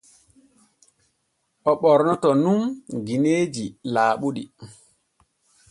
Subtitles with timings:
[1.69, 2.59] O ɓornoto nun
[3.05, 4.43] gineeji laaɓuɗi.